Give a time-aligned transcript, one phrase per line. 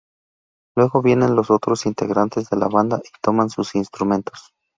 [0.75, 4.51] Luego vienen los otros integrantes de la banda y toman sus instrumentos.